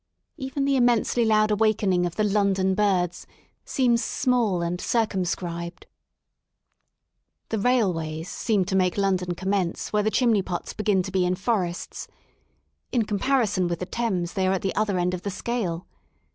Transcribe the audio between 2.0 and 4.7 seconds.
of the London birds seems small